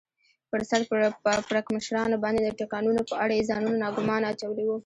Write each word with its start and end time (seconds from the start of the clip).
پر 0.49 0.61
سر 0.69 0.81
پړکمشرانو 1.49 2.17
باندې 2.23 2.39
د 2.43 2.49
ټکانونو 2.59 3.01
په 3.09 3.15
اړه 3.23 3.33
یې 3.37 3.47
ځانونه 3.49 3.75
ناګومانه 3.83 4.25
اچولي 4.31 4.65
و. 4.67 4.71